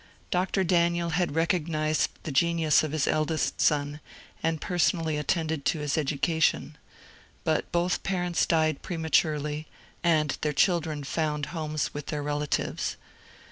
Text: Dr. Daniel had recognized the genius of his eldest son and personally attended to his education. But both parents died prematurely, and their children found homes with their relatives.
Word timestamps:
Dr. 0.31 0.63
Daniel 0.63 1.11
had 1.11 1.35
recognized 1.35 2.09
the 2.23 2.31
genius 2.31 2.81
of 2.81 2.91
his 2.91 3.05
eldest 3.05 3.61
son 3.61 3.99
and 4.41 4.59
personally 4.59 5.15
attended 5.15 5.63
to 5.65 5.77
his 5.77 5.95
education. 5.95 6.75
But 7.43 7.71
both 7.71 8.01
parents 8.01 8.47
died 8.47 8.81
prematurely, 8.81 9.67
and 10.03 10.39
their 10.41 10.53
children 10.53 11.03
found 11.03 11.45
homes 11.53 11.93
with 11.93 12.07
their 12.07 12.23
relatives. 12.23 12.97